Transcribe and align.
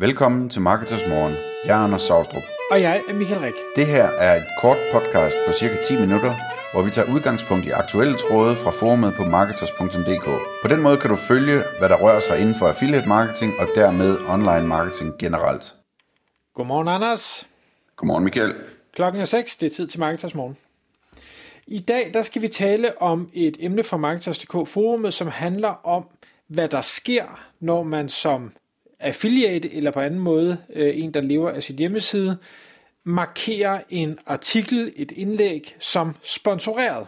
Velkommen 0.00 0.48
til 0.48 0.60
Marketers 0.60 1.06
Morgen. 1.08 1.34
Jeg 1.64 1.80
er 1.80 1.84
Anders 1.84 2.02
Saustrup. 2.02 2.42
Og 2.70 2.80
jeg 2.80 3.02
er 3.08 3.14
Michael 3.14 3.40
Rik. 3.40 3.54
Det 3.76 3.86
her 3.86 4.04
er 4.04 4.36
et 4.36 4.46
kort 4.60 4.78
podcast 4.92 5.36
på 5.46 5.52
cirka 5.52 5.82
10 5.82 6.00
minutter, 6.00 6.34
hvor 6.72 6.82
vi 6.82 6.90
tager 6.90 7.14
udgangspunkt 7.14 7.66
i 7.66 7.70
aktuelle 7.70 8.18
tråde 8.18 8.56
fra 8.56 8.70
forumet 8.70 9.14
på 9.16 9.24
marketers.dk. 9.24 10.24
På 10.62 10.68
den 10.68 10.82
måde 10.82 10.96
kan 10.96 11.10
du 11.10 11.16
følge, 11.16 11.62
hvad 11.78 11.88
der 11.88 11.96
rører 11.96 12.20
sig 12.20 12.40
inden 12.40 12.54
for 12.54 12.68
affiliate 12.68 13.08
marketing 13.08 13.52
og 13.58 13.68
dermed 13.74 14.18
online 14.28 14.66
marketing 14.66 15.18
generelt. 15.18 15.74
Godmorgen, 16.54 16.88
Anders. 16.88 17.48
Godmorgen, 17.96 18.24
Michael. 18.24 18.54
Klokken 18.92 19.20
er 19.20 19.24
6. 19.24 19.56
Det 19.56 19.66
er 19.66 19.70
tid 19.70 19.86
til 19.86 20.00
Marketers 20.00 20.34
Morgen. 20.34 20.56
I 21.66 21.78
dag 21.78 22.10
der 22.14 22.22
skal 22.22 22.42
vi 22.42 22.48
tale 22.48 23.02
om 23.02 23.30
et 23.32 23.56
emne 23.60 23.84
fra 23.84 23.96
Marketers.dk 23.96 24.68
forumet, 24.68 25.14
som 25.14 25.28
handler 25.28 25.86
om, 25.86 26.08
hvad 26.46 26.68
der 26.68 26.80
sker, 26.80 27.40
når 27.60 27.82
man 27.82 28.08
som 28.08 28.52
affiliate 29.00 29.74
eller 29.74 29.90
på 29.90 30.00
anden 30.00 30.20
måde 30.20 30.56
øh, 30.72 30.98
en, 30.98 31.14
der 31.14 31.20
lever 31.20 31.50
af 31.50 31.62
sit 31.62 31.76
hjemmeside, 31.76 32.38
markerer 33.04 33.80
en 33.90 34.18
artikel, 34.26 34.92
et 34.96 35.12
indlæg 35.12 35.76
som 35.78 36.16
sponsoreret. 36.22 37.06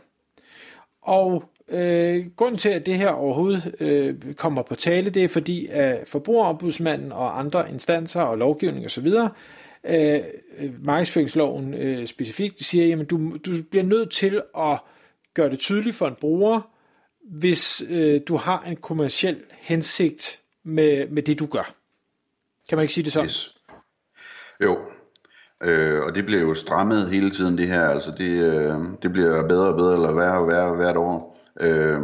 Og 1.03 1.45
øh, 1.69 2.27
grunden 2.37 2.59
til, 2.59 2.69
at 2.69 2.87
det 2.87 2.99
her 2.99 3.09
overhovedet 3.09 3.75
øh, 3.81 4.35
kommer 4.35 4.63
på 4.63 4.75
tale, 4.75 5.11
det 5.11 5.25
er 5.25 5.29
fordi, 5.29 5.67
at 5.67 6.09
forbrugerombudsmanden 6.09 7.13
og 7.13 7.39
andre 7.39 7.71
instanser 7.71 8.21
og 8.21 8.39
lovgivning 8.39 8.87
osv., 8.87 9.07
øh, 9.85 10.21
øh, 10.59 10.85
markedsføringsloven 10.85 11.75
øh, 11.75 12.07
specifikt, 12.07 12.65
siger, 12.65 13.01
at 13.01 13.11
du, 13.11 13.37
du 13.37 13.51
bliver 13.71 13.85
nødt 13.85 14.11
til 14.11 14.43
at 14.59 14.79
gøre 15.35 15.51
det 15.51 15.59
tydeligt 15.59 15.97
for 15.97 16.09
en 16.09 16.15
bruger, 16.21 16.61
hvis 17.25 17.83
øh, 17.89 18.21
du 18.29 18.37
har 18.37 18.63
en 18.67 18.77
kommersiel 18.77 19.37
hensigt 19.61 20.43
med, 20.65 21.09
med 21.09 21.23
det, 21.23 21.39
du 21.39 21.47
gør. 21.47 21.82
Kan 22.69 22.79
man 22.79 22.83
ikke 22.83 22.95
sige 22.95 23.05
det 23.05 23.13
sådan? 23.13 23.27
Yes. 23.27 23.57
Jo, 24.61 24.79
øh, 25.63 26.03
og 26.03 26.15
det 26.15 26.27
bliver 26.27 26.41
jo 26.41 26.55
strammet 26.55 27.11
hele 27.11 27.31
tiden 27.31 27.59
det 27.59 27.69
her, 27.69 27.89
altså 27.89 28.13
det, 28.19 28.31
øh, 28.31 28.75
det 29.03 29.13
bliver 29.13 29.49
bedre 29.49 29.69
og 29.69 29.77
bedre, 29.77 29.95
eller 29.95 30.13
værre 30.13 30.39
og 30.39 30.49
værre 30.49 30.77
hvert 30.77 30.97
år. 30.97 31.39
Øh, 31.61 32.01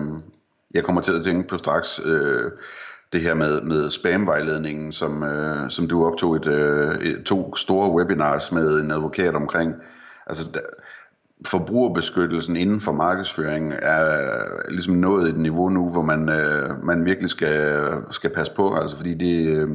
jeg 0.75 0.85
kommer 0.85 1.03
til 1.03 1.13
at 1.13 1.25
tænke 1.25 1.49
på 1.49 1.59
straks 1.59 2.01
øh, 2.05 2.51
det 3.13 3.21
her 3.21 3.35
med, 3.35 3.63
med 3.63 3.91
spamvejledningen, 3.91 4.93
som, 4.93 5.23
øh, 5.23 5.71
som 5.71 5.89
du 5.89 6.07
optog 6.07 6.37
et, 6.37 6.47
øh, 6.47 6.95
et, 6.95 7.25
to 7.25 7.55
store 7.55 7.91
webinars 7.91 8.53
med 8.53 8.81
en 8.81 8.91
advokat 8.91 9.35
omkring. 9.35 9.75
Altså, 10.27 10.51
der, 10.55 10.61
forbrugerbeskyttelsen 11.47 12.57
inden 12.57 12.81
for 12.81 12.93
markedsføring 12.93 13.75
er 13.83 14.23
øh, 14.23 14.71
ligesom 14.71 14.95
nået 14.95 15.29
et 15.29 15.37
niveau 15.37 15.69
nu, 15.69 15.89
hvor 15.89 16.03
man, 16.03 16.29
øh, 16.29 16.85
man 16.85 17.05
virkelig 17.05 17.31
skal, 17.31 17.91
skal 18.11 18.31
passe 18.31 18.53
på, 18.57 18.75
altså 18.75 18.97
fordi 18.97 19.15
det, 19.15 19.47
øh, 19.47 19.69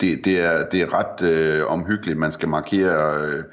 det, 0.00 0.24
det, 0.24 0.40
er, 0.40 0.68
det 0.68 0.80
er 0.80 0.94
ret 0.94 1.22
øh, 1.22 1.66
omhyggeligt, 1.66 2.18
man 2.18 2.32
skal 2.32 2.48
markere, 2.48 3.20
øh, 3.20 3.44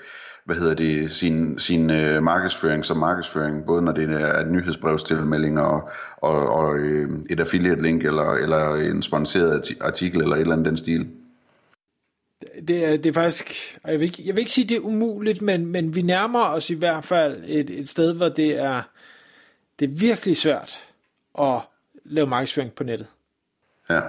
hvad 0.46 0.56
hedder 0.56 0.76
det, 0.76 1.14
sin, 1.14 1.60
sin 1.60 1.90
øh, 1.90 2.24
markedsføring 2.24 2.86
som 2.86 2.98
markedsføring, 2.98 3.66
både 3.66 3.82
når 3.82 3.92
det 3.92 4.10
er 4.10 4.40
et 4.40 4.52
nyhedsbrevstilmelding 4.52 5.60
og, 5.60 5.90
og, 6.18 6.50
og 6.50 6.78
øh, 6.78 7.10
et 7.30 7.40
affiliate 7.40 7.82
link, 7.82 8.04
eller, 8.04 8.32
eller 8.32 8.76
en 8.76 9.02
sponsoreret 9.02 9.78
artikel, 9.82 10.22
eller 10.22 10.36
et 10.36 10.42
eller 10.42 10.54
andet 10.54 10.66
den 10.66 10.78
stil. 10.78 11.08
Det 12.68 12.86
er, 12.86 12.98
det 12.98 13.06
er 13.06 13.14
faktisk, 13.14 13.78
jeg 13.88 14.00
vil, 14.00 14.06
ikke, 14.06 14.24
jeg 14.26 14.36
vil 14.36 14.40
ikke 14.40 14.52
sige, 14.52 14.70
det 14.70 14.78
er 14.78 14.82
umuligt, 14.82 15.42
men, 15.42 15.66
men 15.66 15.96
vi 15.96 16.02
nærmer 16.02 16.46
os 16.46 16.70
i 16.70 16.76
hvert 16.76 17.06
fald 17.06 17.44
et, 17.46 17.70
et 17.70 17.90
sted, 17.90 18.14
hvor 18.14 18.30
det 18.30 18.60
er, 18.60 18.82
det 19.80 19.86
er 19.86 19.94
virkelig 19.94 20.38
svært 20.38 20.80
at 21.40 21.60
lave 22.04 22.28
markedsføring 22.28 22.74
på 22.74 22.84
nettet. 22.84 23.08
Ja. 23.90 24.00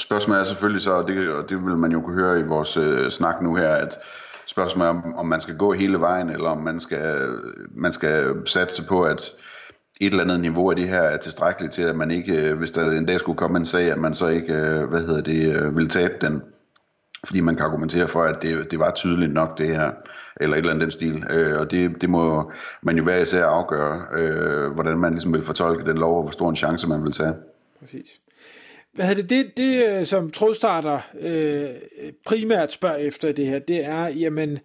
Spørgsmålet 0.00 0.40
er 0.40 0.44
selvfølgelig 0.44 0.82
så, 0.82 0.92
og 0.92 1.08
det, 1.08 1.30
og 1.30 1.48
det 1.48 1.64
vil 1.64 1.76
man 1.76 1.92
jo 1.92 2.00
kunne 2.00 2.22
høre 2.22 2.40
i 2.40 2.42
vores 2.42 2.76
øh, 2.76 3.10
snak 3.10 3.42
nu 3.42 3.54
her, 3.54 3.68
at 3.68 3.98
spørgsmålet 4.46 4.86
er, 4.86 4.90
om, 4.90 5.16
om 5.16 5.26
man 5.26 5.40
skal 5.40 5.56
gå 5.56 5.72
hele 5.72 6.00
vejen, 6.00 6.30
eller 6.30 6.50
om 6.50 6.58
man 6.58 6.80
skal, 6.80 7.28
man 7.70 7.92
skal 7.92 8.34
satse 8.46 8.86
på, 8.86 9.02
at 9.02 9.32
et 10.00 10.10
eller 10.10 10.24
andet 10.24 10.40
niveau 10.40 10.70
af 10.70 10.76
det 10.76 10.88
her 10.88 11.02
er 11.02 11.16
tilstrækkeligt 11.16 11.72
til, 11.72 11.82
at 11.82 11.96
man 11.96 12.10
ikke, 12.10 12.32
øh, 12.32 12.58
hvis 12.58 12.70
der 12.70 12.90
en 12.90 13.06
dag 13.06 13.20
skulle 13.20 13.38
komme 13.38 13.58
en 13.58 13.64
sag, 13.64 13.90
at 13.90 13.98
man 13.98 14.14
så 14.14 14.26
ikke, 14.26 14.52
øh, 14.52 14.88
hvad 14.88 15.00
hedder 15.00 15.22
det, 15.22 15.54
øh, 15.54 15.76
vil 15.76 15.88
tabe 15.88 16.14
den. 16.20 16.42
Fordi 17.24 17.40
man 17.40 17.56
kan 17.56 17.64
argumentere 17.64 18.08
for, 18.08 18.22
at 18.22 18.42
det, 18.42 18.70
det 18.70 18.78
var 18.78 18.90
tydeligt 18.90 19.32
nok 19.32 19.58
det 19.58 19.66
her, 19.66 19.90
eller 20.40 20.56
et 20.56 20.58
eller 20.58 20.70
andet 20.70 20.82
den 20.82 20.90
stil. 20.90 21.24
Øh, 21.30 21.60
og 21.60 21.70
det, 21.70 22.00
det 22.00 22.10
må 22.10 22.52
man 22.82 22.96
jo 22.98 23.04
være 23.04 23.22
især 23.22 23.44
afgøre, 23.44 24.02
øh, 24.14 24.72
hvordan 24.72 24.98
man 24.98 25.12
ligesom 25.12 25.32
vil 25.32 25.44
fortolke 25.44 25.84
den 25.84 25.98
lov, 25.98 26.16
og 26.16 26.22
hvor 26.22 26.30
stor 26.30 26.50
en 26.50 26.56
chance 26.56 26.88
man 26.88 27.04
vil 27.04 27.12
tage. 27.12 27.34
Præcis. 27.80 28.20
Hvad 28.92 29.06
hedder 29.06 29.22
det, 29.22 29.30
det, 29.30 29.56
det 29.56 29.88
øh, 29.88 30.06
som 30.06 30.30
trådstarter 30.30 31.00
øh, 31.20 31.68
primært 32.26 32.72
spørger 32.72 32.96
efter 32.96 33.32
det 33.32 33.46
her, 33.46 33.58
det 33.58 33.84
er, 33.84 34.08
jamen, 34.08 34.58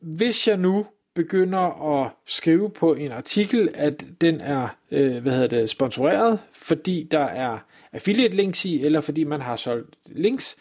hvis 0.00 0.48
jeg 0.48 0.56
nu 0.56 0.86
begynder 1.14 1.94
at 2.00 2.10
skrive 2.26 2.70
på 2.70 2.94
en 2.94 3.12
artikel, 3.12 3.68
at 3.74 4.06
den 4.20 4.40
er 4.40 4.68
øh, 4.90 5.16
hvad 5.16 5.32
hedder 5.32 5.46
det, 5.46 5.70
sponsoreret, 5.70 6.38
fordi 6.52 7.08
der 7.10 7.24
er 7.24 7.58
affiliate 7.92 8.36
links 8.36 8.64
i, 8.64 8.84
eller 8.84 9.00
fordi 9.00 9.24
man 9.24 9.40
har 9.40 9.56
solgt 9.56 9.96
links, 10.06 10.56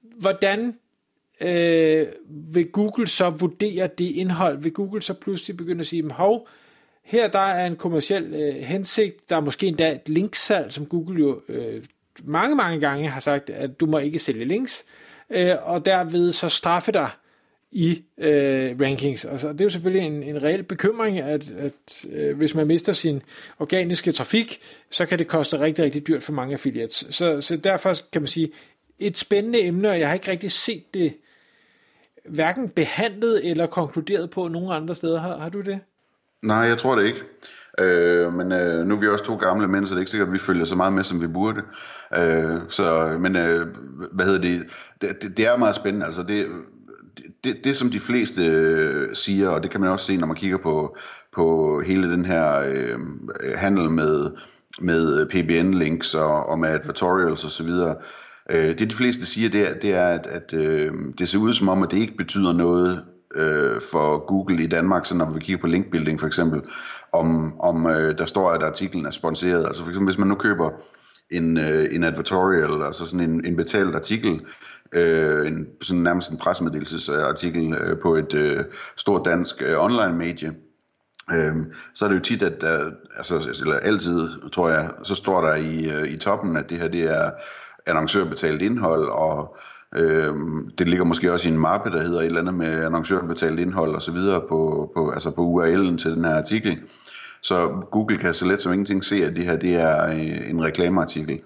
hvordan 0.00 0.78
øh, 1.40 2.06
vil 2.28 2.70
Google 2.72 3.06
så 3.06 3.30
vurdere 3.30 3.86
det 3.98 4.10
indhold? 4.10 4.62
Vil 4.62 4.72
Google 4.72 5.02
så 5.02 5.14
pludselig 5.14 5.56
begynde 5.56 5.80
at 5.80 5.86
sige, 5.86 6.10
hov, 6.10 6.48
her 7.04 7.28
der 7.28 7.38
er 7.38 7.66
en 7.66 7.76
kommersiel 7.76 8.34
øh, 8.34 8.54
hensigt, 8.54 9.30
der 9.30 9.36
er 9.36 9.40
måske 9.40 9.66
endda 9.66 9.92
et 9.92 10.08
linksalg, 10.08 10.72
som 10.72 10.86
Google 10.86 11.20
jo 11.20 11.40
øh, 11.48 11.84
mange, 12.24 12.56
mange 12.56 12.80
gange 12.80 13.08
har 13.08 13.20
sagt, 13.20 13.50
at 13.50 13.80
du 13.80 13.86
må 13.86 13.98
ikke 13.98 14.18
sælge 14.18 14.44
links, 14.44 14.84
øh, 15.30 15.54
og 15.62 15.84
derved 15.84 16.32
så 16.32 16.48
straffe 16.48 16.92
dig 16.92 17.10
i 17.72 18.04
øh, 18.18 18.80
rankings. 18.80 19.24
Altså, 19.24 19.48
det 19.52 19.60
er 19.60 19.64
jo 19.64 19.70
selvfølgelig 19.70 20.06
en, 20.06 20.22
en 20.22 20.42
reel 20.42 20.62
bekymring, 20.62 21.18
at, 21.18 21.50
at 21.50 22.06
øh, 22.12 22.36
hvis 22.36 22.54
man 22.54 22.66
mister 22.66 22.92
sin 22.92 23.22
organiske 23.58 24.12
trafik, 24.12 24.60
så 24.90 25.06
kan 25.06 25.18
det 25.18 25.28
koste 25.28 25.60
rigtig, 25.60 25.84
rigtig 25.84 26.06
dyrt 26.06 26.22
for 26.22 26.32
mange 26.32 26.52
affiliates. 26.54 27.06
Så, 27.10 27.40
så 27.40 27.56
derfor 27.56 27.94
kan 28.12 28.22
man 28.22 28.26
sige, 28.26 28.52
et 28.98 29.18
spændende 29.18 29.62
emne, 29.62 29.90
og 29.90 30.00
jeg 30.00 30.08
har 30.08 30.14
ikke 30.14 30.30
rigtig 30.30 30.52
set 30.52 30.94
det 30.94 31.14
hverken 32.28 32.68
behandlet 32.68 33.50
eller 33.50 33.66
konkluderet 33.66 34.30
på 34.30 34.48
nogen 34.48 34.72
andre 34.72 34.94
steder. 34.94 35.20
Har, 35.20 35.38
har 35.38 35.48
du 35.48 35.60
det? 35.60 35.80
Nej, 36.42 36.56
jeg 36.56 36.78
tror 36.78 36.96
det 36.96 37.06
ikke. 37.06 37.20
Øh, 37.78 38.32
men 38.32 38.52
øh, 38.52 38.86
nu 38.86 38.94
er 38.94 39.00
vi 39.00 39.08
også 39.08 39.24
to 39.24 39.36
gamle 39.36 39.68
mænd, 39.68 39.86
så 39.86 39.94
det 39.94 39.98
er 39.98 40.00
ikke 40.00 40.10
sikkert, 40.10 40.28
at 40.28 40.32
vi 40.32 40.38
følger 40.38 40.64
så 40.64 40.74
meget 40.74 40.92
med, 40.92 41.04
som 41.04 41.22
vi 41.22 41.26
burde. 41.26 41.62
Øh, 42.16 42.60
så, 42.68 43.16
men 43.20 43.36
øh, 43.36 43.66
hvad 44.12 44.26
hedder 44.26 44.40
det? 44.40 44.66
Det, 45.00 45.22
det? 45.22 45.36
det 45.36 45.46
er 45.46 45.56
meget 45.56 45.74
spændende. 45.74 46.06
Altså 46.06 46.22
det, 46.22 46.46
det, 47.44 47.64
det, 47.64 47.76
som 47.76 47.90
de 47.90 48.00
fleste 48.00 48.46
øh, 48.46 49.14
siger, 49.14 49.48
og 49.48 49.62
det 49.62 49.70
kan 49.70 49.80
man 49.80 49.90
også 49.90 50.06
se, 50.06 50.16
når 50.16 50.26
man 50.26 50.36
kigger 50.36 50.58
på, 50.58 50.96
på 51.32 51.80
hele 51.86 52.12
den 52.12 52.26
her 52.26 52.58
øh, 52.58 52.98
handel 53.54 53.90
med, 53.90 54.30
med 54.80 55.26
PBN-links 55.26 56.14
og, 56.14 56.46
og 56.46 56.58
med 56.58 56.68
advertorials 56.68 57.44
osv., 57.44 57.70
øh, 58.50 58.78
det 58.78 58.90
de 58.90 58.96
fleste 58.96 59.26
siger, 59.26 59.48
det 59.48 59.70
er, 59.70 59.74
det 59.74 59.94
er 59.94 60.06
at, 60.06 60.26
at 60.26 60.54
øh, 60.54 60.92
det 61.18 61.28
ser 61.28 61.38
ud 61.38 61.54
som 61.54 61.68
om, 61.68 61.82
at 61.82 61.90
det 61.90 61.98
ikke 61.98 62.16
betyder 62.16 62.52
noget 62.52 63.04
øh, 63.34 63.80
for 63.90 64.26
Google 64.26 64.64
i 64.64 64.66
Danmark, 64.66 65.06
så 65.06 65.16
når 65.16 65.30
vi 65.30 65.40
kigger 65.40 65.60
på 65.60 65.66
linkbuilding 65.66 66.20
for 66.20 66.26
eksempel, 66.26 66.62
om, 67.12 67.60
om 67.60 67.86
øh, 67.86 68.18
der 68.18 68.26
står, 68.26 68.50
at 68.50 68.62
artiklen 68.62 69.06
er 69.06 69.10
sponsoreret. 69.10 69.66
Altså 69.66 69.82
for 69.82 69.90
eksempel, 69.90 70.06
hvis 70.06 70.18
man 70.18 70.28
nu 70.28 70.34
køber 70.34 70.70
en, 71.32 71.58
øh, 71.58 71.94
en 71.94 72.04
advertorial, 72.04 72.82
altså 72.82 73.06
sådan 73.06 73.30
en, 73.30 73.44
en 73.44 73.56
betalt 73.56 73.94
artikel, 73.94 74.40
øh, 74.92 75.46
en, 75.46 75.68
sådan 75.82 76.02
nærmest 76.02 76.30
en 76.30 76.38
pressemeddelelsesartikel 76.38 77.74
øh, 77.74 77.98
på 77.98 78.14
et 78.14 78.34
øh, 78.34 78.64
stort 78.96 79.24
dansk 79.24 79.62
øh, 79.62 79.84
online 79.84 80.12
medie, 80.12 80.54
øh, 81.32 81.56
så 81.94 82.04
er 82.04 82.08
det 82.08 82.16
jo 82.16 82.20
tit, 82.20 82.42
at 82.42 82.60
der, 82.60 82.90
altså, 83.16 83.56
eller 83.60 83.76
altid, 83.76 84.28
tror 84.52 84.68
jeg, 84.68 84.90
så 85.02 85.14
står 85.14 85.40
der 85.40 85.54
i, 85.54 85.90
øh, 85.90 86.08
i 86.08 86.16
toppen, 86.16 86.56
at 86.56 86.70
det 86.70 86.78
her 86.78 86.88
det 86.88 87.02
er 87.02 87.30
annoncørbetalt 87.86 88.62
indhold, 88.62 89.08
og 89.08 89.56
øh, 89.94 90.34
det 90.78 90.88
ligger 90.88 91.04
måske 91.04 91.32
også 91.32 91.48
i 91.48 91.52
en 91.52 91.58
mappe, 91.58 91.90
der 91.90 92.02
hedder 92.02 92.20
et 92.20 92.26
eller 92.26 92.40
andet 92.40 92.54
med 92.54 92.84
annoncørbetalt 92.84 93.60
indhold 93.60 93.94
og 93.94 94.02
så 94.02 94.12
videre 94.12 94.40
på, 94.48 94.92
på, 94.96 95.10
altså 95.10 95.30
på 95.30 95.42
URL'en 95.42 95.96
til 95.96 96.10
den 96.10 96.24
her 96.24 96.36
artikel. 96.36 96.80
Så 97.42 97.68
Google 97.90 98.18
kan 98.18 98.34
så 98.34 98.44
let 98.44 98.60
som 98.60 98.72
ingenting 98.72 99.04
se, 99.04 99.24
at 99.24 99.36
det 99.36 99.44
her 99.44 99.56
det 99.56 99.74
er 99.74 100.06
øh, 100.06 100.50
en 100.50 100.64
reklameartikel. 100.64 101.40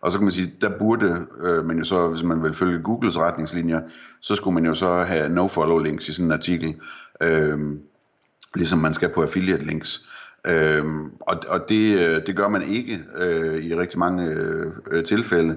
Og 0.00 0.12
så 0.12 0.18
kan 0.18 0.24
man 0.24 0.32
sige, 0.32 0.54
der 0.60 0.78
burde 0.78 1.26
øh, 1.40 1.64
man 1.64 1.78
jo 1.78 1.84
så, 1.84 2.08
hvis 2.08 2.22
man 2.22 2.42
vil 2.42 2.54
følge 2.54 2.82
Googles 2.82 3.18
retningslinjer, 3.18 3.80
så 4.20 4.34
skulle 4.34 4.54
man 4.54 4.66
jo 4.66 4.74
så 4.74 5.04
have 5.04 5.28
no-follow 5.28 5.78
links 5.78 6.08
i 6.08 6.12
sådan 6.12 6.26
en 6.26 6.32
artikel, 6.32 6.74
øh, 7.22 7.58
ligesom 8.54 8.78
man 8.78 8.94
skal 8.94 9.08
på 9.08 9.22
affiliate 9.22 9.66
links. 9.66 10.10
Øh, 10.46 10.84
og 11.20 11.36
og 11.48 11.68
det, 11.68 11.98
øh, 11.98 12.26
det 12.26 12.36
gør 12.36 12.48
man 12.48 12.62
ikke 12.62 13.00
øh, 13.16 13.64
i 13.64 13.74
rigtig 13.74 13.98
mange 13.98 14.24
øh, 14.90 15.04
tilfælde. 15.04 15.56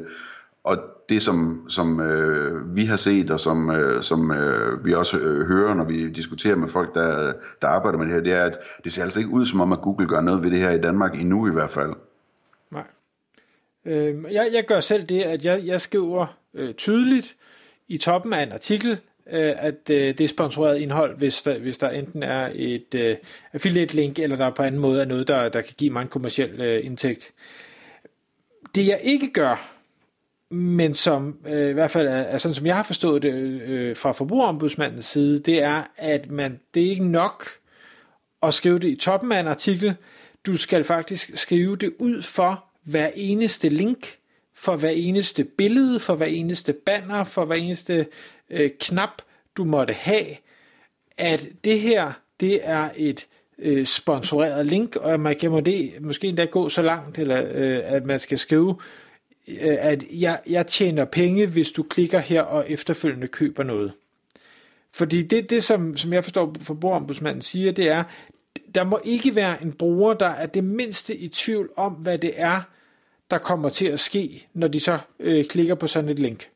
Og 0.64 0.78
det, 1.12 1.24
som, 1.24 1.66
som 1.70 2.00
øh, 2.00 2.76
vi 2.76 2.86
har 2.86 2.96
set, 2.96 3.32
og 3.32 3.40
som, 3.40 3.72
øh, 3.72 4.04
som 4.04 4.32
øh, 4.32 4.86
vi 4.86 4.94
også 4.94 5.18
øh, 5.18 5.48
hører, 5.48 5.74
når 5.74 5.84
vi 5.84 6.10
diskuterer 6.10 6.56
med 6.56 6.70
folk, 6.70 6.94
der, 6.94 7.34
der 7.62 7.68
arbejder 7.68 7.98
med 7.98 8.06
det 8.06 8.14
her, 8.14 8.22
det 8.22 8.34
er, 8.34 8.44
at 8.44 8.58
det 8.84 8.94
ser 8.94 9.04
altså 9.04 9.20
ikke 9.20 9.32
ud 9.32 9.46
som 9.46 9.62
om, 9.62 9.72
at 9.72 9.82
Google 9.82 10.08
gør 10.08 10.22
noget 10.22 10.44
ved 10.44 10.52
det 10.52 10.60
her 10.60 10.72
i 10.72 10.82
Danmark 10.82 11.22
endnu 11.22 11.48
i 11.48 11.52
hvert 11.52 11.70
fald. 11.70 11.94
Nej. 12.72 12.84
Øh, 13.86 14.24
jeg, 14.32 14.50
jeg 14.54 14.66
gør 14.66 14.80
selv 14.80 15.04
det, 15.04 15.22
at 15.22 15.46
jeg, 15.46 15.62
jeg 15.66 15.82
skriver 15.82 16.38
øh, 16.54 16.74
tydeligt 16.74 17.36
i 17.88 17.98
toppen 17.98 18.34
af 18.34 18.44
en 18.44 18.52
artikel, 18.52 18.92
øh, 19.32 19.54
at 19.58 19.90
øh, 19.90 20.18
det 20.18 20.22
er 20.22 20.28
sponsoreret 20.28 20.78
indhold, 20.78 21.18
hvis 21.18 21.42
der, 21.42 21.60
hvis 21.60 21.78
der 21.78 21.90
enten 21.90 22.24
er 22.24 22.50
et 22.54 22.96
øh, 22.96 23.18
affiliate 23.54 23.96
link, 23.96 24.20
eller 24.20 24.36
der 24.36 24.50
på 24.50 24.64
anden 24.64 24.82
måde 24.82 25.02
er 25.02 25.06
noget, 25.06 25.28
der, 25.28 25.50
der 25.50 25.62
kan 25.62 25.74
give 25.78 25.94
mig 25.94 26.02
en 26.02 26.08
kommersiel 26.08 26.62
øh, 26.62 26.86
indtægt. 26.86 27.32
Det 28.76 28.88
jeg 28.88 29.00
ikke 29.04 29.34
gør, 29.34 29.81
men 30.52 30.94
som 30.94 31.38
øh, 31.46 31.70
i 31.70 31.74
hvert 31.74 31.92
fald 31.92 32.08
er, 32.08 32.12
er 32.12 32.38
sådan, 32.38 32.56
som 32.56 32.66
jeg 32.66 32.76
har 32.76 32.84
forstået 32.84 33.22
det 33.22 33.34
øh, 33.34 33.62
øh, 33.66 33.96
fra 33.96 34.12
forbrugerombudsmandens 34.12 35.06
side, 35.06 35.40
det 35.40 35.64
er, 35.64 35.84
at 35.98 36.32
man 36.32 36.60
det 36.74 36.86
er 36.86 36.90
ikke 36.90 37.08
nok 37.08 37.46
at 38.44 38.54
skrive 38.54 38.80
det 38.80 38.88
i 38.88 38.96
toppen 38.96 39.32
af 39.32 39.40
en 39.40 39.48
artikel. 39.48 39.96
Du 40.46 40.58
skal 40.58 40.84
faktisk 40.84 41.32
skrive 41.34 41.76
det 41.76 41.94
ud 42.00 42.22
for 42.22 42.64
hver 42.84 43.10
eneste 43.16 43.70
link, 43.70 44.18
for 44.56 44.76
hver 44.76 44.90
eneste 44.90 45.44
billede, 45.44 46.00
for 46.00 46.16
hver 46.16 46.26
eneste 46.26 46.74
banner, 46.74 47.24
for 47.24 47.46
hver 47.46 47.56
eneste 47.56 48.06
øh, 48.50 48.70
knap, 48.80 49.22
du 49.58 49.64
måtte 49.64 49.94
have, 49.94 50.26
at 51.18 51.48
det 51.64 51.80
her, 51.80 52.12
det 52.40 52.60
er 52.64 52.90
et 52.96 53.28
øh, 53.60 53.86
sponsoreret 53.86 54.66
link, 54.66 54.96
og 54.96 55.20
man 55.20 55.36
kan 55.36 55.52
måske, 55.52 55.94
måske 56.02 56.28
endda 56.28 56.46
gå 56.46 56.70
så 56.70 56.82
langt, 56.82 57.20
eller 57.20 57.44
øh, 57.52 57.80
at 57.84 58.06
man 58.06 58.20
skal 58.20 58.40
skrive, 58.40 58.76
Øh, 59.62 59.78
at 59.80 60.04
jeg, 60.12 60.40
jeg 60.50 60.68
tjener 60.68 61.06
penge, 61.06 61.48
hvis 61.48 61.72
du 61.72 61.84
klikker 61.84 62.20
her 62.20 62.42
og 62.42 62.70
efterfølgende 62.70 63.28
køber 63.28 63.64
noget. 63.64 63.92
Fordi 64.94 65.22
det, 65.22 65.50
det 65.50 65.64
som, 65.64 65.98
som 65.98 66.14
jeg 66.14 66.24
forstår 66.24 66.56
forbrugerombudsmanden 66.62 67.42
siger, 67.42 67.72
det 67.72 67.88
er, 67.88 68.04
der 68.76 68.84
må 68.84 69.00
ikke 69.04 69.36
være 69.36 69.62
en 69.62 69.74
bruger, 69.74 70.14
der 70.14 70.28
er 70.28 70.46
det 70.46 70.64
mindste 70.64 71.18
i 71.18 71.28
tvivl 71.28 71.70
om, 71.76 71.94
hvad 71.94 72.18
det 72.18 72.32
er, 72.36 72.62
der 73.32 73.38
kommer 73.38 73.70
til 73.70 73.86
at 73.86 74.00
ske, 74.00 74.48
når 74.54 74.68
de 74.68 74.80
så 74.80 74.98
øh, 75.20 75.46
klikker 75.46 75.76
på 75.76 75.88
sådan 75.88 76.10
et 76.10 76.20
link. 76.20 76.50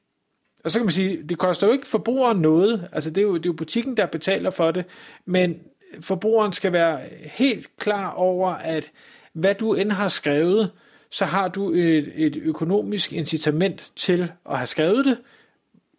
Og 0.63 0.71
så 0.71 0.79
kan 0.79 0.85
man 0.85 0.93
sige, 0.93 1.23
det 1.23 1.37
koster 1.37 1.67
jo 1.67 1.73
ikke 1.73 1.87
forbrugeren 1.87 2.37
noget, 2.37 2.89
altså 2.91 3.09
det 3.09 3.17
er 3.17 3.25
jo, 3.25 3.37
det 3.37 3.45
er 3.45 3.49
jo 3.49 3.53
butikken, 3.53 3.97
der 3.97 4.05
betaler 4.05 4.49
for 4.49 4.71
det, 4.71 4.85
men 5.25 5.59
forbrugeren 6.01 6.53
skal 6.53 6.73
være 6.73 6.99
helt 7.21 7.77
klar 7.77 8.11
over, 8.11 8.49
at 8.49 8.91
hvad 9.33 9.55
du 9.55 9.73
end 9.73 9.91
har 9.91 10.09
skrevet, 10.09 10.71
så 11.09 11.25
har 11.25 11.47
du 11.47 11.71
et, 11.71 12.11
et 12.15 12.35
økonomisk 12.35 13.13
incitament 13.13 13.91
til 13.95 14.31
at 14.49 14.57
have 14.57 14.67
skrevet 14.67 15.05
det, 15.05 15.17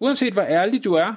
uanset 0.00 0.32
hvor 0.32 0.42
ærlig 0.42 0.84
du 0.84 0.94
er, 0.94 1.14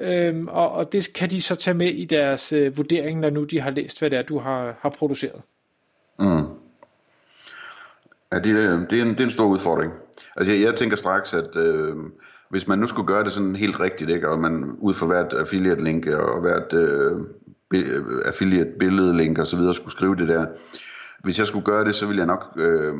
øhm, 0.00 0.48
og, 0.48 0.72
og 0.72 0.92
det 0.92 1.12
kan 1.14 1.30
de 1.30 1.42
så 1.42 1.54
tage 1.54 1.74
med 1.74 1.88
i 1.88 2.04
deres 2.04 2.52
øh, 2.52 2.76
vurdering, 2.76 3.20
når 3.20 3.30
nu 3.30 3.44
de 3.44 3.60
har 3.60 3.70
læst, 3.70 3.98
hvad 3.98 4.10
det 4.10 4.18
er, 4.18 4.22
du 4.22 4.38
har, 4.38 4.78
har 4.80 4.90
produceret. 4.90 5.42
Mm. 6.18 6.46
Ja, 8.32 8.36
det, 8.36 8.44
det, 8.90 9.00
er 9.00 9.04
en, 9.04 9.10
det 9.10 9.20
er 9.20 9.24
en 9.24 9.30
stor 9.30 9.46
udfordring. 9.46 9.92
Altså, 10.36 10.52
jeg, 10.52 10.62
jeg 10.62 10.74
tænker 10.74 10.96
straks, 10.96 11.34
at 11.34 11.56
øh, 11.56 11.96
hvis 12.48 12.68
man 12.68 12.78
nu 12.78 12.86
skulle 12.86 13.06
gøre 13.06 13.24
det 13.24 13.32
sådan 13.32 13.56
helt 13.56 13.80
rigtigt, 13.80 14.10
ikke, 14.10 14.28
og 14.28 14.38
man 14.38 14.76
ud 14.78 14.94
for 14.94 15.06
hvert 15.06 15.32
affiliate-link 15.32 16.06
og 16.06 16.40
hvert 16.40 16.72
øh, 16.72 17.20
affiliate-billede-link 18.24 19.38
og 19.38 19.46
så 19.46 19.56
videre 19.56 19.74
skulle 19.74 19.92
skrive 19.92 20.16
det 20.16 20.28
der, 20.28 20.46
hvis 21.24 21.38
jeg 21.38 21.46
skulle 21.46 21.64
gøre 21.64 21.84
det, 21.84 21.94
så 21.94 22.06
ville 22.06 22.18
jeg 22.18 22.26
nok 22.26 22.44
øh, 22.56 22.94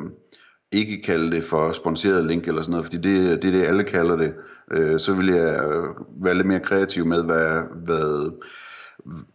ikke 0.73 1.03
kalde 1.03 1.31
det 1.31 1.45
for 1.45 1.73
sponsoreret 1.73 2.25
link 2.25 2.49
eller 2.49 2.63
sådan 2.63 2.71
noget, 2.71 2.87
fordi 2.87 2.97
det, 2.97 3.43
det 3.43 3.49
er 3.49 3.59
det, 3.59 3.67
alle 3.67 3.85
kalder 3.85 4.17
det. 4.17 4.33
Øh, 4.71 5.01
så 5.01 5.15
vil 5.15 5.27
jeg 5.27 5.65
øh, 5.65 5.85
være 6.25 6.35
lidt 6.35 6.47
mere 6.47 6.61
kreativ 6.61 7.07
med, 7.07 7.23
hvad, 7.23 7.63
hvad 7.85 8.33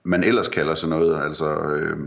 man 0.06 0.24
ellers 0.24 0.48
kalder 0.48 0.76
sådan 0.76 1.00
noget. 1.00 1.24
Altså, 1.24 1.60
øh, 1.60 1.98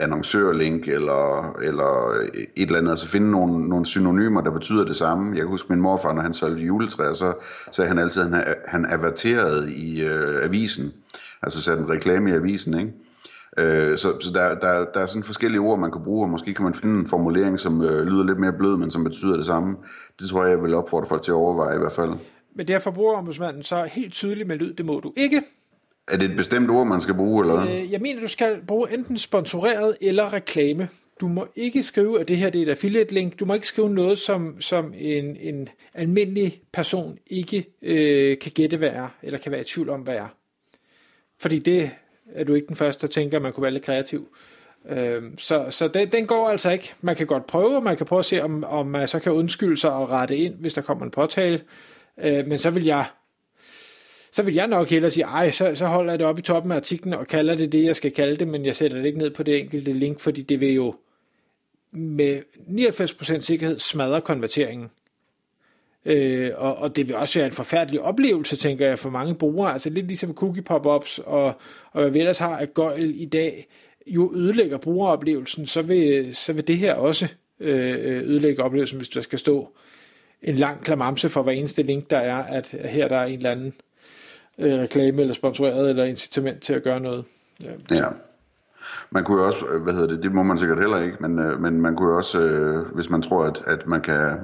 annoncørlink 0.00 0.88
eller, 0.88 1.52
eller 1.62 2.20
et 2.34 2.66
eller 2.66 2.78
andet, 2.78 2.90
altså 2.90 3.08
finde 3.08 3.30
nogle, 3.30 3.68
nogle 3.68 3.86
synonymer, 3.86 4.40
der 4.40 4.50
betyder 4.50 4.84
det 4.84 4.96
samme. 4.96 5.28
Jeg 5.28 5.38
kan 5.38 5.46
huske 5.46 5.72
min 5.72 5.82
morfar, 5.82 6.12
når 6.12 6.22
han 6.22 6.34
solgte 6.34 6.62
juletræer, 6.62 7.12
så 7.12 7.34
sagde 7.72 7.88
han 7.88 7.98
altid, 7.98 8.22
at 8.22 8.30
han, 8.30 8.54
han 8.66 8.86
averterede 8.86 9.74
i 9.74 10.04
øh, 10.04 10.44
avisen, 10.44 10.92
altså 11.42 11.62
satte 11.62 11.82
en 11.82 11.90
reklame 11.90 12.30
i 12.30 12.34
avisen, 12.34 12.78
ikke? 12.78 12.92
Øh, 13.58 13.98
så 13.98 14.20
så 14.20 14.30
der, 14.34 14.54
der, 14.54 14.84
der 14.94 15.00
er 15.00 15.06
sådan 15.06 15.22
forskellige 15.22 15.60
ord, 15.60 15.78
man 15.78 15.92
kan 15.92 16.02
bruge, 16.04 16.26
og 16.26 16.30
måske 16.30 16.54
kan 16.54 16.64
man 16.64 16.74
finde 16.74 17.00
en 17.00 17.06
formulering, 17.06 17.60
som 17.60 17.82
øh, 17.82 18.06
lyder 18.06 18.24
lidt 18.24 18.38
mere 18.38 18.52
blød, 18.52 18.76
men 18.76 18.90
som 18.90 19.04
betyder 19.04 19.36
det 19.36 19.46
samme. 19.46 19.76
Det 20.18 20.28
tror 20.28 20.44
jeg, 20.44 20.50
jeg 20.50 20.62
vil 20.62 20.74
opfordre 20.74 21.08
folk 21.08 21.22
til 21.22 21.30
at 21.30 21.34
overveje 21.34 21.76
i 21.76 21.78
hvert 21.78 21.92
fald. 21.92 22.10
Men 22.54 22.68
det 22.68 22.74
er 22.74 22.78
forbrugerombudsmanden 22.78 23.62
så 23.62 23.84
helt 23.84 24.12
tydeligt 24.12 24.48
med 24.48 24.56
lyd, 24.56 24.74
det 24.74 24.84
må 24.84 25.00
du 25.00 25.12
ikke. 25.16 25.42
Er 26.08 26.16
det 26.16 26.30
et 26.30 26.36
bestemt 26.36 26.70
ord, 26.70 26.86
man 26.86 27.00
skal 27.00 27.14
bruge, 27.14 27.44
eller 27.44 27.62
øh, 27.62 27.92
Jeg 27.92 28.00
mener, 28.00 28.20
du 28.20 28.28
skal 28.28 28.60
bruge 28.66 28.92
enten 28.94 29.18
sponsoreret 29.18 29.96
eller 30.00 30.32
reklame. 30.32 30.88
Du 31.20 31.28
må 31.28 31.46
ikke 31.56 31.82
skrive, 31.82 32.20
at 32.20 32.28
det 32.28 32.36
her 32.36 32.50
det 32.50 32.62
er 32.62 32.66
et 32.66 32.70
affiliate 32.70 33.14
link. 33.14 33.40
Du 33.40 33.44
må 33.44 33.54
ikke 33.54 33.66
skrive 33.66 33.90
noget, 33.90 34.18
som, 34.18 34.60
som 34.60 34.94
en, 34.96 35.36
en 35.36 35.68
almindelig 35.94 36.60
person 36.72 37.18
ikke 37.26 37.66
øh, 37.82 38.38
kan 38.38 38.52
gætte, 38.52 38.76
hvad 38.76 38.88
er, 38.88 39.08
eller 39.22 39.38
kan 39.38 39.52
være 39.52 39.60
i 39.60 39.64
tvivl 39.64 39.88
om, 39.88 40.00
hvad 40.00 40.14
er. 40.14 40.26
Fordi 41.40 41.58
det 41.58 41.90
er 42.34 42.44
du 42.44 42.54
ikke 42.54 42.66
den 42.66 42.76
første, 42.76 43.06
der 43.06 43.12
tænker, 43.12 43.38
at 43.38 43.42
man 43.42 43.52
kunne 43.52 43.62
være 43.62 43.72
lidt 43.72 43.84
kreativ. 43.84 44.28
Øh, 44.88 45.22
så 45.38 45.66
så 45.70 45.88
den, 45.88 46.12
den 46.12 46.26
går 46.26 46.48
altså 46.48 46.70
ikke. 46.70 46.94
Man 47.00 47.16
kan 47.16 47.26
godt 47.26 47.46
prøve, 47.46 47.76
og 47.76 47.82
man 47.82 47.96
kan 47.96 48.06
prøve 48.06 48.18
at 48.18 48.24
se, 48.24 48.42
om, 48.42 48.64
om 48.64 48.86
man 48.86 49.08
så 49.08 49.18
kan 49.18 49.32
undskylde 49.32 49.76
sig 49.76 49.92
og 49.92 50.10
rette 50.10 50.36
ind, 50.36 50.54
hvis 50.54 50.74
der 50.74 50.82
kommer 50.82 51.04
en 51.04 51.10
påtale. 51.10 51.62
Øh, 52.18 52.46
men 52.46 52.58
så 52.58 52.70
vil 52.70 52.84
jeg 52.84 53.04
så 54.32 54.42
vil 54.42 54.54
jeg 54.54 54.66
nok 54.66 54.88
hellere 54.88 55.10
sige, 55.10 55.24
ej, 55.24 55.50
så, 55.50 55.74
så 55.74 55.86
holder 55.86 56.12
jeg 56.12 56.18
det 56.18 56.26
op 56.26 56.38
i 56.38 56.42
toppen 56.42 56.72
af 56.72 56.76
artiklen 56.76 57.14
og 57.14 57.26
kalder 57.26 57.54
det 57.54 57.72
det, 57.72 57.84
jeg 57.84 57.96
skal 57.96 58.12
kalde 58.12 58.36
det, 58.36 58.48
men 58.48 58.64
jeg 58.64 58.76
sætter 58.76 58.96
det 58.96 59.06
ikke 59.06 59.18
ned 59.18 59.30
på 59.30 59.42
det 59.42 59.60
enkelte 59.60 59.92
link, 59.92 60.20
fordi 60.20 60.42
det 60.42 60.60
vil 60.60 60.72
jo 60.72 60.94
med 61.92 62.42
99% 63.36 63.40
sikkerhed 63.40 63.78
smadre 63.78 64.20
konverteringen. 64.20 64.90
Øh, 66.06 66.50
og, 66.56 66.78
og 66.78 66.96
det 66.96 67.08
vil 67.08 67.16
også 67.16 67.38
være 67.38 67.46
en 67.46 67.52
forfærdelig 67.52 68.00
oplevelse, 68.00 68.56
tænker 68.56 68.86
jeg, 68.88 68.98
for 68.98 69.10
mange 69.10 69.34
brugere. 69.34 69.72
Altså 69.72 69.90
lidt 69.90 70.06
ligesom 70.06 70.34
cookie 70.34 70.62
pop-ups 70.62 71.18
og, 71.24 71.44
og 71.92 72.02
hvad 72.02 72.10
vi 72.10 72.18
ellers 72.18 72.38
har 72.38 72.58
af 72.58 72.74
gøjl 72.74 73.20
i 73.20 73.24
dag, 73.24 73.68
jo 74.06 74.32
ødelægger 74.34 74.78
brugeroplevelsen, 74.78 75.66
så 75.66 75.82
vil, 75.82 76.36
så 76.36 76.52
vil 76.52 76.66
det 76.66 76.78
her 76.78 76.94
også 76.94 77.34
øh, 77.60 78.22
ødelægge 78.22 78.62
oplevelsen, 78.62 78.98
hvis 78.98 79.08
der 79.08 79.20
skal 79.20 79.38
stå 79.38 79.68
en 80.42 80.54
lang 80.54 80.84
klamamse 80.84 81.28
for 81.28 81.42
hver 81.42 81.52
eneste 81.52 81.82
link, 81.82 82.10
der 82.10 82.18
er, 82.18 82.42
at 82.42 82.66
her 82.84 83.08
der 83.08 83.16
er 83.16 83.24
en 83.24 83.36
eller 83.36 83.50
anden 83.50 83.72
øh, 84.58 84.74
reklame 84.74 85.20
eller 85.20 85.34
sponsoreret 85.34 85.90
eller 85.90 86.04
incitament 86.04 86.62
til 86.62 86.72
at 86.72 86.82
gøre 86.82 87.00
noget. 87.00 87.24
Ja. 87.62 87.70
ja. 87.90 88.08
Man 89.10 89.24
kunne 89.24 89.38
jo 89.38 89.46
også, 89.46 89.66
øh, 89.66 89.82
hvad 89.82 89.92
hedder 89.92 90.08
det, 90.08 90.22
det 90.22 90.32
må 90.32 90.42
man 90.42 90.58
sikkert 90.58 90.78
heller 90.78 91.00
ikke, 91.00 91.16
men, 91.20 91.38
øh, 91.38 91.60
men 91.60 91.80
man 91.80 91.96
kunne 91.96 92.08
jo 92.08 92.16
også, 92.16 92.40
øh, 92.40 92.94
hvis 92.94 93.10
man 93.10 93.22
tror, 93.22 93.44
at, 93.44 93.62
at 93.66 93.86
man 93.86 94.00
kan 94.00 94.36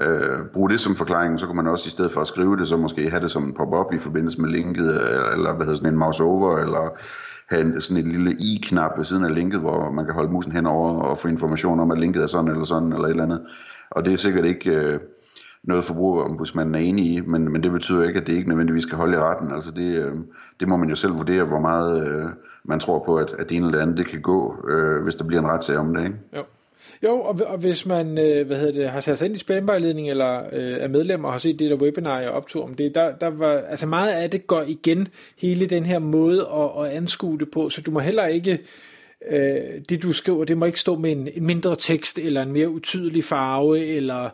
øh, 0.00 0.46
bruge 0.52 0.70
det 0.70 0.80
som 0.80 0.96
forklaring, 0.96 1.40
så 1.40 1.46
kunne 1.46 1.56
man 1.56 1.66
også 1.66 1.86
i 1.86 1.90
stedet 1.90 2.12
for 2.12 2.20
at 2.20 2.26
skrive 2.26 2.56
det, 2.56 2.68
så 2.68 2.76
måske 2.76 3.10
have 3.10 3.22
det 3.22 3.30
som 3.30 3.44
en 3.44 3.54
pop-up 3.54 3.92
i 3.92 3.98
forbindelse 3.98 4.40
med 4.40 4.50
linket, 4.50 4.86
eller 4.86 5.30
eller 5.30 5.52
hvad 5.54 5.66
hedder 5.66 5.76
sådan 5.76 5.92
en 5.92 5.98
mouse 5.98 6.22
over, 6.22 6.58
eller 6.58 6.98
have 7.48 7.62
en, 7.62 7.80
sådan 7.80 8.04
en 8.04 8.10
lille 8.10 8.32
i-knap 8.32 8.90
ved 8.96 9.04
siden 9.04 9.24
af 9.24 9.34
linket, 9.34 9.60
hvor 9.60 9.90
man 9.90 10.04
kan 10.04 10.14
holde 10.14 10.32
musen 10.32 10.52
henover 10.52 11.00
og 11.00 11.18
få 11.18 11.28
information 11.28 11.80
om, 11.80 11.90
at 11.90 11.98
linket 11.98 12.22
er 12.22 12.26
sådan 12.26 12.50
eller 12.50 12.64
sådan, 12.64 12.92
eller 12.92 13.04
et 13.04 13.10
eller 13.10 13.24
andet. 13.24 13.40
Og 13.90 14.04
det 14.04 14.12
er 14.12 14.16
sikkert 14.16 14.44
ikke... 14.44 14.70
Øh, 14.70 15.00
noget 15.64 15.84
forbrugerombudsmanden 15.84 16.74
er 16.74 16.78
enig 16.78 17.06
i, 17.06 17.20
men, 17.20 17.52
men 17.52 17.62
det 17.62 17.72
betyder 17.72 18.04
ikke, 18.04 18.20
at 18.20 18.26
det 18.26 18.32
ikke 18.32 18.48
nødvendigvis 18.48 18.82
skal 18.82 18.98
holde 18.98 19.16
i 19.16 19.20
retten. 19.20 19.52
Altså 19.52 19.70
det, 19.70 20.04
øh, 20.04 20.14
det 20.60 20.68
må 20.68 20.76
man 20.76 20.88
jo 20.88 20.94
selv 20.94 21.16
vurdere, 21.16 21.44
hvor 21.44 21.60
meget 21.60 22.08
øh, 22.08 22.24
man 22.64 22.80
tror 22.80 23.04
på, 23.06 23.16
at, 23.16 23.34
at 23.38 23.48
det 23.48 23.56
ene 23.56 23.66
eller 23.66 23.82
andet 23.82 23.96
det 23.96 24.06
kan 24.06 24.20
gå, 24.20 24.68
øh, 24.68 25.02
hvis 25.02 25.14
der 25.14 25.24
bliver 25.24 25.42
en 25.42 25.48
retssag 25.48 25.78
om 25.78 25.94
det. 25.94 26.04
Ikke? 26.04 26.16
Jo. 26.36 26.42
Jo, 27.02 27.20
og, 27.20 27.40
og 27.46 27.58
hvis 27.58 27.86
man 27.86 28.18
øh, 28.18 28.46
hvad 28.46 28.56
hedder 28.56 28.72
det, 28.72 28.90
har 28.90 29.00
sat 29.00 29.18
sig 29.18 29.26
ind 29.26 29.36
i 29.36 29.38
spamvejledning 29.38 30.10
eller 30.10 30.42
øh, 30.52 30.72
er 30.80 30.88
medlem 30.88 31.24
og 31.24 31.32
har 31.32 31.38
set 31.38 31.58
det 31.58 31.70
der 31.70 31.76
webinar, 31.76 32.20
jeg 32.20 32.30
optog 32.30 32.64
om 32.64 32.74
det, 32.74 32.94
der, 32.94 33.16
der 33.16 33.26
var, 33.26 33.58
altså 33.58 33.86
meget 33.86 34.12
af 34.12 34.30
det 34.30 34.46
går 34.46 34.62
igen 34.66 35.08
hele 35.38 35.66
den 35.66 35.86
her 35.86 35.98
måde 35.98 36.40
at, 36.40 36.84
at 36.84 36.96
anskue 36.96 37.38
det 37.38 37.50
på, 37.50 37.70
så 37.70 37.80
du 37.80 37.90
må 37.90 38.00
heller 38.00 38.26
ikke 38.26 38.58
øh, 39.30 39.60
det 39.88 40.02
du 40.02 40.12
skriver, 40.12 40.44
det 40.44 40.58
må 40.58 40.64
ikke 40.64 40.80
stå 40.80 40.98
med 40.98 41.12
en, 41.12 41.28
en 41.34 41.46
mindre 41.46 41.76
tekst 41.76 42.18
eller 42.18 42.42
en 42.42 42.52
mere 42.52 42.68
utydelig 42.68 43.24
farve 43.24 43.86
eller 43.86 44.30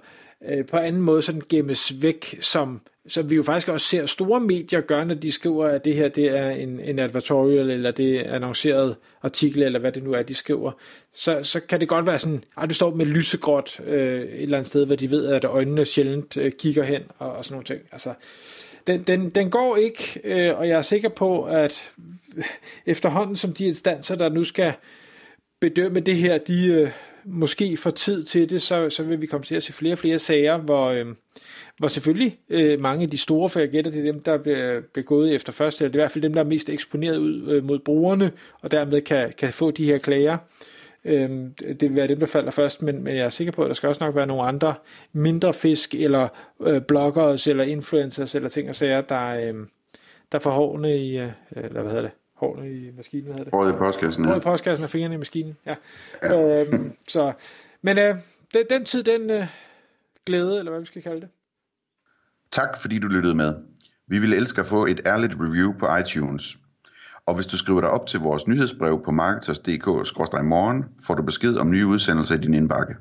øh, 0.48 0.66
på 0.66 0.76
anden 0.76 1.02
måde 1.02 1.22
sådan 1.22 1.42
gemmes 1.48 2.02
væk, 2.02 2.38
som, 2.40 2.80
som 3.10 3.30
vi 3.30 3.34
jo 3.34 3.42
faktisk 3.42 3.68
også 3.68 3.86
ser 3.86 4.06
store 4.06 4.40
medier 4.40 4.80
gøre, 4.80 5.06
når 5.06 5.14
de 5.14 5.32
skriver, 5.32 5.66
at 5.66 5.84
det 5.84 5.94
her 5.94 6.08
det 6.08 6.24
er 6.24 6.50
en, 6.50 6.80
en 6.80 6.98
advertorial, 6.98 7.70
eller 7.70 7.90
det 7.90 8.26
er 8.26 8.34
annonceret 8.34 8.96
artikel, 9.22 9.62
eller 9.62 9.78
hvad 9.78 9.92
det 9.92 10.02
nu 10.02 10.12
er, 10.12 10.22
de 10.22 10.34
skriver. 10.34 10.72
Så, 11.14 11.42
så 11.42 11.60
kan 11.60 11.80
det 11.80 11.88
godt 11.88 12.06
være 12.06 12.18
sådan, 12.18 12.44
at 12.60 12.68
du 12.68 12.74
står 12.74 12.94
med 12.94 13.06
lysegråt 13.06 13.80
øh, 13.86 14.20
et 14.20 14.42
eller 14.42 14.58
andet 14.58 14.66
sted, 14.66 14.86
hvor 14.86 14.94
de 14.94 15.10
ved, 15.10 15.26
at 15.26 15.44
øjnene 15.44 15.84
sjældent 15.84 16.36
øh, 16.36 16.52
kigger 16.52 16.82
hen, 16.82 17.02
og, 17.18 17.32
og 17.32 17.44
sådan 17.44 17.54
nogle 17.54 17.64
ting. 17.64 17.80
Altså, 17.92 18.14
den, 18.86 19.02
den, 19.02 19.30
den 19.30 19.50
går 19.50 19.76
ikke, 19.76 20.20
øh, 20.24 20.58
og 20.58 20.68
jeg 20.68 20.78
er 20.78 20.82
sikker 20.82 21.08
på, 21.08 21.42
at 21.42 21.92
efterhånden 22.86 23.36
som 23.36 23.52
de 23.52 23.64
instanser, 23.66 24.16
der 24.16 24.28
nu 24.28 24.44
skal 24.44 24.72
bedømme 25.60 26.00
det 26.00 26.16
her, 26.16 26.38
de, 26.38 26.66
øh, 26.66 26.90
måske 27.24 27.76
får 27.76 27.90
tid 27.90 28.24
til 28.24 28.50
det, 28.50 28.62
så, 28.62 28.90
så 28.90 29.02
vil 29.02 29.20
vi 29.20 29.26
komme 29.26 29.44
til 29.44 29.54
at 29.54 29.62
se 29.62 29.72
flere 29.72 29.94
og 29.94 29.98
flere 29.98 30.18
sager, 30.18 30.58
hvor, 30.58 30.86
øh, 30.86 31.06
hvor 31.78 31.88
selvfølgelig 31.88 32.38
øh, 32.48 32.80
mange 32.80 33.02
af 33.02 33.10
de 33.10 33.18
store, 33.18 33.48
for 33.48 33.60
jeg 33.60 33.68
gætter, 33.68 33.90
det 33.90 34.00
er 34.00 34.12
dem, 34.12 34.20
der 34.20 34.38
bliver 34.38 34.80
begået 34.94 35.34
efter 35.34 35.52
første, 35.52 35.84
eller 35.84 35.92
det 35.92 35.98
er 35.98 36.00
i 36.00 36.02
hvert 36.02 36.12
fald 36.12 36.22
dem, 36.22 36.32
der 36.32 36.40
er 36.40 36.44
mest 36.44 36.70
eksponeret 36.70 37.16
ud 37.16 37.48
øh, 37.48 37.64
mod 37.64 37.78
brugerne, 37.78 38.32
og 38.60 38.70
dermed 38.70 39.00
kan, 39.00 39.32
kan 39.38 39.52
få 39.52 39.70
de 39.70 39.84
her 39.84 39.98
klager. 39.98 40.38
Øh, 41.04 41.30
det 41.58 41.82
vil 41.82 41.96
være 41.96 42.08
dem, 42.08 42.18
der 42.18 42.26
falder 42.26 42.50
først, 42.50 42.82
men, 42.82 43.04
men 43.04 43.16
jeg 43.16 43.24
er 43.24 43.30
sikker 43.30 43.52
på, 43.52 43.62
at 43.62 43.68
der 43.68 43.74
skal 43.74 43.88
også 43.88 44.04
nok 44.04 44.16
være 44.16 44.26
nogle 44.26 44.42
andre 44.42 44.74
mindre 45.12 45.54
fisk, 45.54 45.94
eller 45.94 46.28
øh, 46.60 46.82
bloggers, 46.82 47.46
eller 47.46 47.64
influencers, 47.64 48.34
eller 48.34 48.48
ting 48.48 48.68
og 48.68 48.74
sager, 48.74 49.00
der, 49.00 49.28
øh, 49.28 49.54
der 50.32 50.38
får 50.38 50.50
hårene 50.50 50.96
i, 50.96 51.18
øh, 51.18 51.28
eller 51.56 51.82
hvad 51.82 51.92
hedder 51.92 52.02
det, 52.02 52.19
hårene 52.40 52.72
i 52.72 52.90
maskinen, 52.96 53.26
hedder 53.26 53.44
det? 53.44 53.52
Håret 53.52 53.74
i 53.74 53.76
postkassen, 53.76 54.24
ja. 54.24 54.28
Håret 54.28 54.40
i 54.40 54.44
postkassen 54.44 54.84
og 54.84 54.90
fingrene 54.90 55.14
i 55.14 55.18
maskinen, 55.18 55.56
ja. 55.66 55.74
ja. 56.22 56.64
Øhm, 56.64 56.92
så, 57.08 57.32
men 57.82 57.98
øh, 57.98 58.14
den, 58.54 58.64
den 58.70 58.84
tid, 58.84 59.02
den 59.02 59.30
øh, 59.30 59.46
glæde, 60.26 60.58
eller 60.58 60.70
hvad 60.70 60.80
vi 60.80 60.86
skal 60.86 61.02
kalde 61.02 61.20
det. 61.20 61.28
Tak 62.50 62.80
fordi 62.80 62.98
du 62.98 63.06
lyttede 63.06 63.34
med. 63.34 63.54
Vi 64.06 64.18
vil 64.18 64.32
elske 64.32 64.60
at 64.60 64.66
få 64.66 64.86
et 64.86 65.00
ærligt 65.06 65.34
review 65.40 65.72
på 65.78 65.96
iTunes. 65.96 66.58
Og 67.26 67.34
hvis 67.34 67.46
du 67.46 67.56
skriver 67.56 67.80
dig 67.80 67.90
op 67.90 68.06
til 68.06 68.20
vores 68.20 68.46
nyhedsbrev 68.46 69.02
på 69.04 69.10
marketers.dk-morgen, 69.10 70.84
får 71.02 71.14
du 71.14 71.22
besked 71.22 71.56
om 71.56 71.70
nye 71.70 71.86
udsendelser 71.86 72.34
i 72.34 72.38
din 72.38 72.54
indbakke. 72.54 72.94